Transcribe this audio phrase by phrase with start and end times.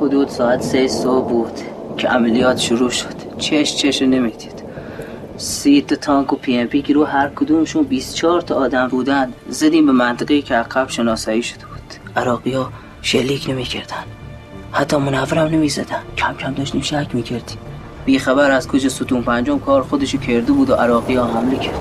[0.00, 1.52] حدود ساعت سه صبح بود
[1.96, 3.38] که عملیات شروع شد.
[3.38, 4.62] چش چش نمی‌دید.
[5.36, 9.32] سی تا تانک و پی ام پی رو هر کدومشون 24 تا آدم بودن.
[9.48, 12.16] زدیم به منطقه که عقب شناسایی شده بود.
[12.16, 12.70] عراقی ها
[13.02, 14.04] شلیک نمی‌کردن.
[14.72, 16.02] حتی منورم نمی‌زدن.
[16.16, 17.58] کم کم داشتیم شک می‌کردیم.
[18.04, 21.80] بی‌خبر از کجا ستون پنجم کار خودشو کرده بود و عراقی ها حمله کرد.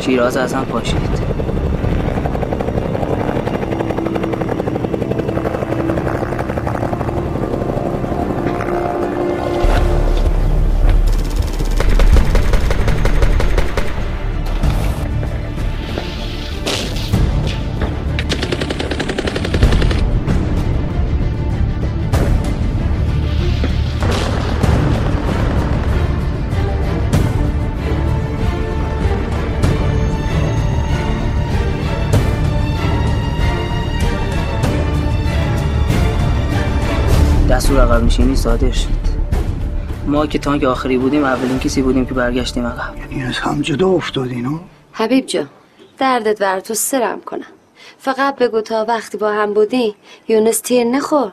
[0.00, 1.49] شیرازه از هم پاشید.
[37.80, 38.88] عقب نشینی صادر شد.
[40.06, 42.94] ما که تانک آخری بودیم اولین کسی بودیم که برگشتیم عقب.
[43.10, 44.60] یعنی از هم جدا افتادین ها
[44.92, 45.48] حبیب جان
[45.98, 47.46] دردت بر تو سرم کنم.
[47.98, 49.94] فقط بگو تا وقتی با هم بودی
[50.28, 51.32] یونس تیر نخور.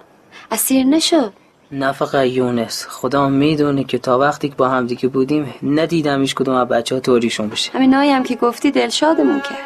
[0.52, 1.34] اسیر نشد
[1.72, 6.36] نه فقط یونس خدا می‌دونه که تا وقتی که با هم دیگه بودیم ندیدم هیچ
[6.36, 7.72] کدوم از بچه ها توریشون بشه.
[7.72, 9.58] همین هم که گفتی دلشادمون کرد.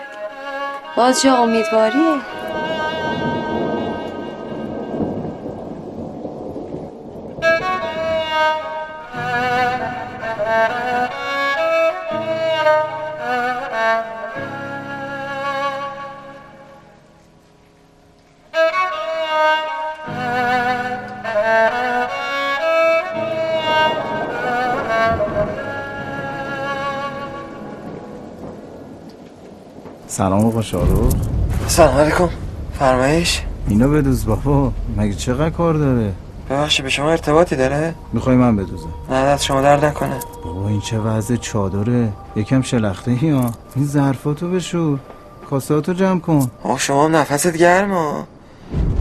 [0.98, 2.18] باز جا امیدواریه.
[30.22, 31.10] سلام آقا شارو
[31.68, 32.30] سلام علیکم.
[32.80, 34.72] فرمایش؟ اینو بدوز بابا.
[34.98, 36.14] مگه چقدر کار داره؟
[36.50, 38.94] ببخشید به شما ارتباطی داره؟ می‌خوای من بدوزم.
[39.10, 40.20] نه دست شما درد نکنه.
[40.44, 43.52] بابا این چه وضع چادره؟ یکم شلخته ای ها.
[43.76, 45.00] این ظرفاتو بشور.
[45.50, 46.52] کاساتو جمع کن.
[46.64, 48.28] آه شما هم نفست گرما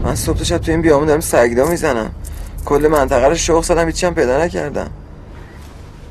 [0.03, 2.11] من صبح تا شب تو این بیامون دارم سگدا می‌زنم.
[2.65, 4.89] کل منطقه رو شوق زدم هیچی هم پیدا نکردم.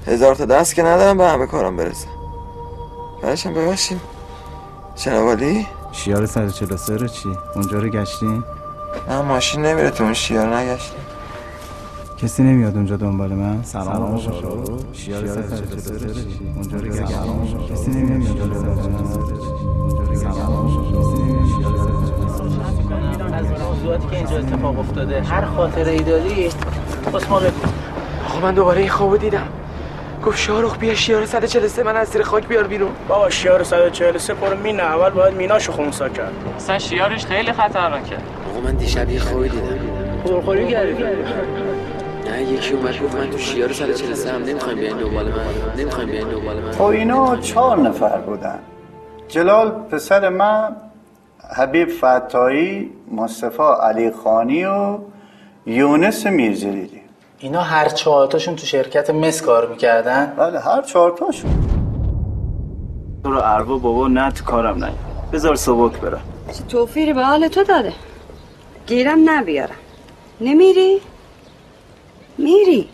[0.06, 2.06] هزار تا دست که ندارم به همه کارم برسه.
[3.22, 4.00] بعدش هم ببخشید.
[4.96, 8.44] شنوالی شیار 143 رو چی؟ اونجا رو گشتین؟
[9.08, 11.00] نه ماشین نمیره تو اون شیار نگشتیم.
[12.18, 17.90] کسی نمیاد اونجا دنبال من؟ سلام شارو شیار 143 رو چی؟ اونجا رو گشتین؟ کسی
[17.90, 20.70] نمیاد دنبال من؟ سلام.
[23.68, 26.48] موضوعاتی که اینجا اتفاق افتاده هر خاطره ای داری
[27.14, 27.50] بس ما بگو.
[28.28, 29.46] آقا من دوباره این خوابو دیدم.
[30.26, 32.90] گفت شاروخ بیا شیار 143 من از زیر خاک بیار بیرون.
[33.08, 36.32] بابا شیار 143 پر مینه اول باید میناشو خونسا کرد.
[36.56, 38.16] اصلا شیارش خیلی خطرناکه.
[38.50, 39.78] آقا من دیشب یه خوابی دیدم.
[40.24, 41.04] پرخوری کردی؟
[42.30, 45.34] نه یکی اومد گفت من تو شیار 143 هم نمی‌خوایم بیاین دنبال من.
[45.78, 46.72] نمی‌خوایم بیاین دنبال من.
[46.72, 48.58] خب اینا چهار نفر بودن.
[49.28, 50.76] جلال پسر من
[51.56, 54.98] حبیب فتایی مصطفی علی خانی و
[55.66, 56.99] یونس میرزلیلی
[57.42, 61.50] اینا هر چهارتاشون تو شرکت مس کار می‌کردن؟ بله هر چهار تاشون
[63.24, 64.92] تو رو اروا بابا نه تو کارم نه.
[65.32, 66.20] بذار سبک برم.
[66.52, 67.92] چه توفیری به حال تو داده.
[68.86, 69.74] گیرم نبیارم.
[70.40, 71.00] نمیری؟
[72.38, 72.88] میری.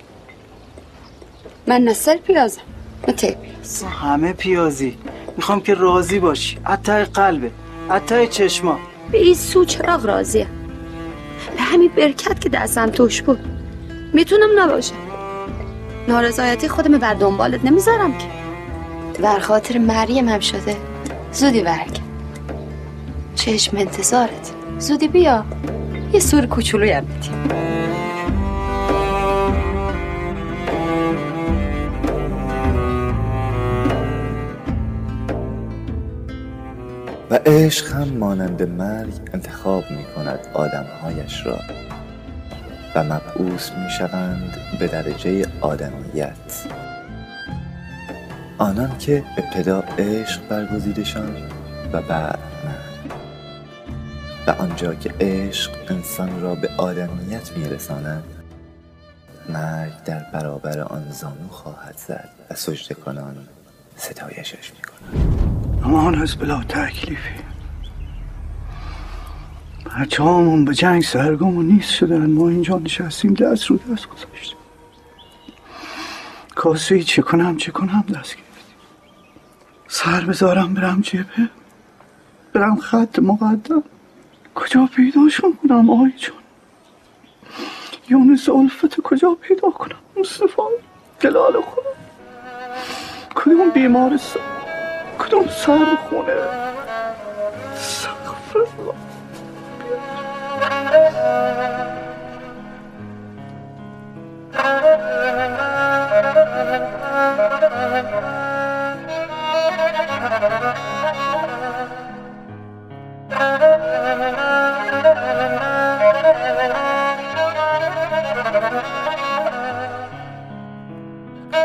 [1.67, 2.61] من نسل پیازم
[3.09, 3.83] نه تی پیاز.
[3.83, 4.99] همه پیازی.
[5.37, 6.59] می‌خوام که راضی باشی.
[6.69, 7.51] اتای قلبه
[7.91, 8.79] اتای چشما.
[9.13, 10.47] به این سو چراغ راضیم.
[11.57, 13.56] به همین برکت که دستم توش بود.
[14.17, 14.95] می‌تونم نباشم.
[16.09, 18.27] نارضایتی خودم بر دنبالت نمی‌ذارم که.
[19.23, 20.77] بر خاطر مریم هم شده.
[21.33, 21.99] زودی برگ.
[23.35, 24.53] چشم انتظارت.
[24.79, 25.45] زودی بیا.
[26.13, 27.33] یه سور کوچولوی هم بدیم
[37.31, 41.59] و عشق هم مانند مرگ انتخاب می کند آدمهایش را.
[42.95, 43.05] و
[43.41, 46.67] مبعوث می شوند به درجه آدمیت
[48.59, 51.37] آنان که ابتدا عشق برگزیدشان
[51.93, 52.39] و بعد
[54.47, 58.25] و آنجا که عشق انسان را به آدمیت می رساند
[59.49, 63.49] مرگ در برابر آن زانو خواهد زد و سجده کنان
[63.97, 67.56] ستایشش کند امان از بلا تکلیفی.
[69.87, 72.31] بچه همون به جنگ سرگم و نیست شدن.
[72.31, 74.59] ما اینجا نشستیم دست رو دست گذاشتیم.
[76.55, 78.77] کاسه چه کنم چه کنم؟ دست گرفتیم.
[79.89, 81.51] سر بذارم برم جبه
[82.53, 83.83] برم خط مقدم.
[84.55, 86.37] کجا پیداشون کنم آی جان؟
[88.09, 90.63] یونس الفت کجا پیدا کنم؟ مصطفی
[91.21, 91.97] دلال خودم
[93.35, 94.43] کدوم بیمارستان؟
[95.19, 96.66] کدوم سر خونه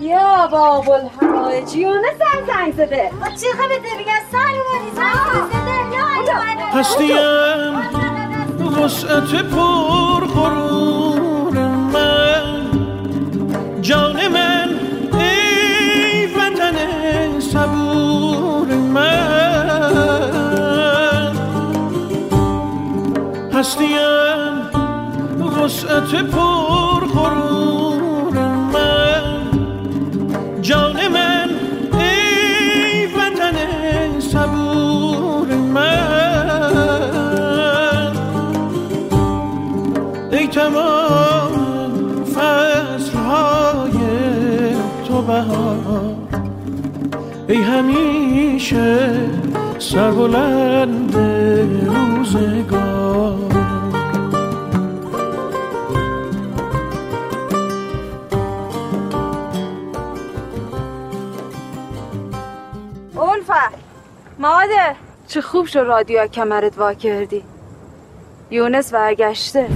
[0.00, 3.10] یا باب الحوائج یونه سر زنگ زده.
[3.40, 5.14] چی خبر دیگه سال اومدی زنگ
[5.50, 6.06] زده یا
[6.80, 7.16] هستیم.
[8.84, 12.70] وسعت پر غرور من.
[13.80, 14.68] جان من
[15.18, 16.76] ای وطن
[17.40, 19.28] صبور من.
[23.54, 23.98] هستیم.
[25.56, 26.67] وسعت پر
[48.72, 49.30] همیشه
[49.78, 51.16] سربلند
[51.86, 53.38] روزگار.
[63.16, 63.54] اولفه
[64.38, 64.94] مادر
[65.26, 67.42] چه خوب شد رادیو کمرت وا کردی.
[68.50, 69.68] یونس برگشته.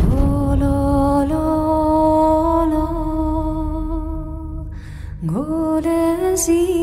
[5.34, 6.81] گل زیره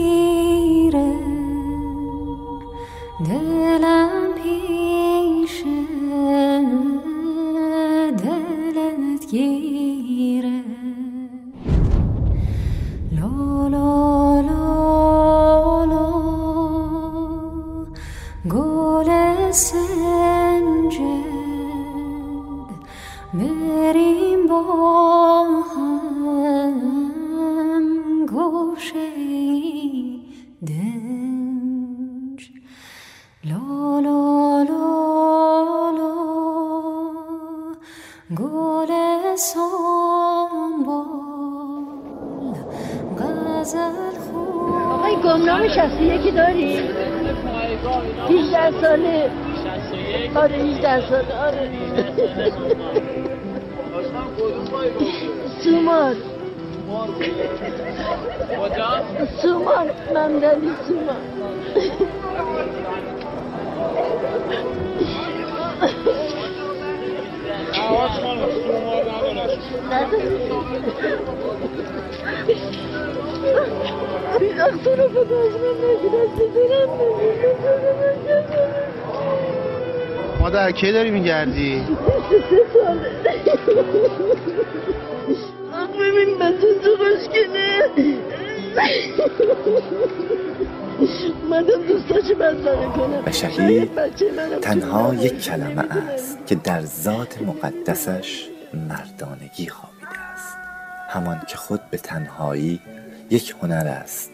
[18.47, 19.11] گل
[19.51, 20.99] سنجد
[23.33, 24.61] بریم با
[25.75, 26.79] هم
[28.25, 29.11] گوشه
[30.67, 32.49] دنج
[33.43, 36.15] لا لا لا لا
[38.35, 38.91] گل
[39.35, 41.09] سنبال
[43.19, 47.08] غزل خون آقای گمنام شخصی یکی داری؟
[48.29, 49.31] Vicdan söyle.
[50.33, 51.33] Hadi vicdan söyle.
[51.37, 51.69] Hadi.
[55.63, 56.13] Sımar.
[58.57, 59.03] Hocam.
[59.41, 59.87] Sımar.
[60.15, 61.15] Benden bir sımar.
[74.41, 76.51] Bir aktarı fotoğrafına gidersin.
[76.55, 77.58] Dönemem.
[80.49, 81.83] مادر کی داری میگردی؟
[85.99, 87.81] ببین بچه تو خوشگله
[91.49, 93.21] مادم دوستاشو بزنه کنم.
[93.21, 93.91] بشری
[94.61, 100.57] تنها یک کلمه است که در ذات مقدسش مردانگی خوابیده است.
[101.09, 102.79] همان که خود به تنهایی
[103.29, 104.31] یک هنر است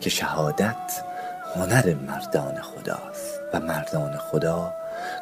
[0.00, 0.92] که شهادت
[1.56, 4.72] هنر مردان خداست و مردان خدا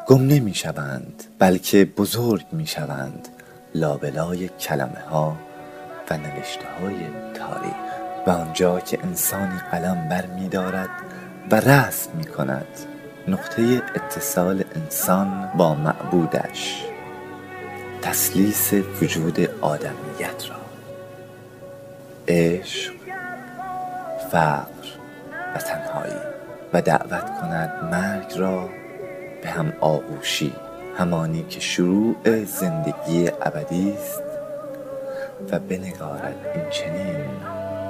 [0.07, 3.29] گم نمی شوند بلکه بزرگ می شوند
[3.75, 5.37] لابلای کلمه ها
[6.11, 6.97] و نوشته های
[7.35, 7.75] تاریخ.
[8.27, 10.89] و آنجا که انسانی قلم بر می دارد
[11.51, 12.67] و رسم می کند
[13.29, 16.85] نقطه اتصال انسان با معبودش.
[18.03, 20.57] تسلیس وجود آدمیت را.
[22.29, 22.93] عشق
[24.31, 24.87] فقر
[25.55, 26.35] و تنهایی.
[26.73, 28.69] و دعوت کند مرگ را
[29.45, 30.53] به هم آغوشی
[30.99, 34.23] همانی که شروع زندگی ابدی است
[35.51, 37.27] و بنگارد این چنین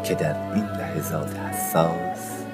[0.05, 2.45] که در این لحظات حساس.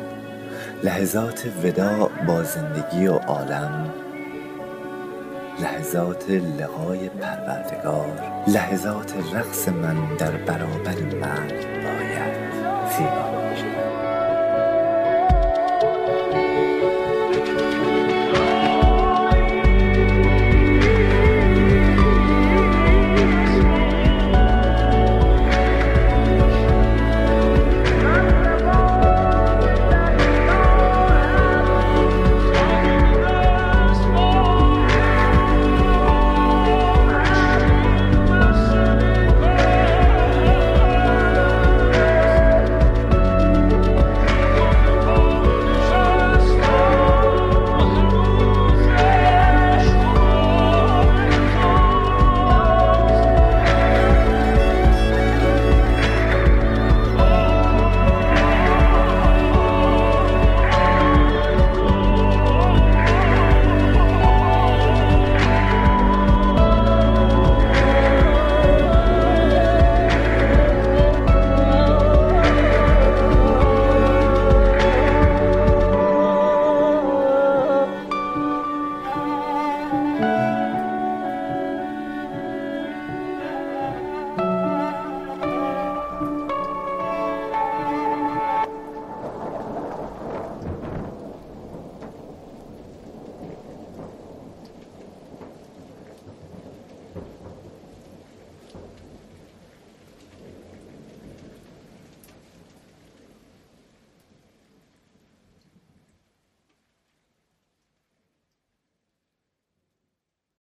[0.85, 3.95] لحظات وداع با زندگی و عالم
[5.61, 11.67] لحظات لقای پروردگار لحظات رقص من در برابر مرگ